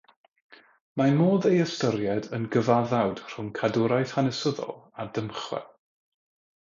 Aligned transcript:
Mae 1.01 1.11
modd 1.17 1.45
ei 1.49 1.59
ystyried 1.65 2.29
yn 2.37 2.47
gyfaddawd 2.55 3.21
rhwng 3.27 3.51
cadwraeth 3.61 4.15
hanesyddol 4.21 4.75
a 5.05 5.07
dymchwel. 5.19 5.69